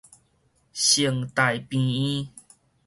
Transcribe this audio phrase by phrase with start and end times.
[0.73, 2.27] 成大病院